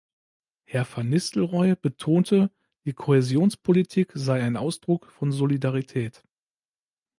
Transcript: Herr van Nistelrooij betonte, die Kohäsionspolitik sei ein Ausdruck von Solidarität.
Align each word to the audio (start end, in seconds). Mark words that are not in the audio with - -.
Herr 0.63 0.83
van 0.85 1.09
Nistelrooij 1.09 1.75
betonte, 1.87 2.39
die 2.85 2.95
Kohäsionspolitik 3.01 4.09
sei 4.17 4.41
ein 4.41 4.57
Ausdruck 4.57 5.05
von 5.11 5.31
Solidarität. 5.31 6.23